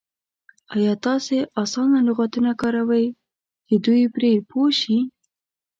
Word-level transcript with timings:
ایا 0.75 0.93
تاسې 1.05 1.37
اسانه 1.61 1.99
لغتونه 2.07 2.51
کاروئ 2.61 3.05
چې 3.67 3.75
دوی 3.85 4.03
پرې 4.15 4.31
پوه 4.49 4.67
شي؟ 4.79 4.97